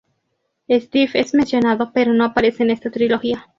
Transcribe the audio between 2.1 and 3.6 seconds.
no aparece en esta trilogía.